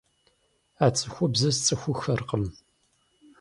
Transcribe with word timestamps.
А 0.85 0.87
цӀыхубзыр 0.95 1.53
сцӀыхуххэркъым. 1.55 2.43